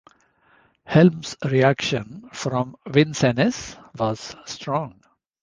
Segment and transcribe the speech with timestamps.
[0.83, 4.99] Helm's reaction from Vincennes was strong.